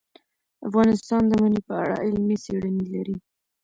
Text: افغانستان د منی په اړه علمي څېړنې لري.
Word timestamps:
افغانستان 0.67 1.21
د 1.27 1.31
منی 1.41 1.61
په 1.67 1.73
اړه 1.83 1.95
علمي 2.03 2.37
څېړنې 2.43 2.85
لري. 2.93 3.15